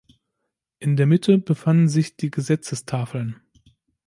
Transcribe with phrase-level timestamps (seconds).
[0.79, 3.39] In der Mitte befanden sich die Gesetzestafeln.